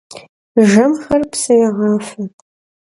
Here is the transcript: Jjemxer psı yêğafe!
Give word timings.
Jjemxer 0.71 1.21
psı 1.31 1.53
yêğafe! 1.59 2.21